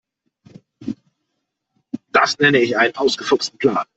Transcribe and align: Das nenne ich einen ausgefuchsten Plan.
Das 2.11 2.39
nenne 2.39 2.57
ich 2.59 2.75
einen 2.75 2.95
ausgefuchsten 2.95 3.59
Plan. 3.59 3.85